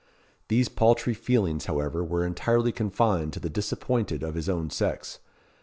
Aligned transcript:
These 0.47 0.67
paltry 0.67 1.13
feelings, 1.13 1.65
however, 1.65 2.03
were 2.03 2.25
entirely 2.25 2.71
confined 2.71 3.33
to 3.33 3.39
the 3.39 3.51
disappointed 3.51 4.23
of 4.23 4.33
his 4.33 4.49
own 4.49 4.71
sex. 4.71 5.19